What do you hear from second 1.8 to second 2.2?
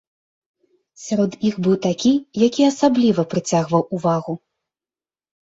такі,